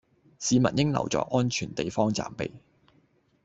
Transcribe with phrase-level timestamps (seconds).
[0.39, 2.51] 市民應留在安全地方暫避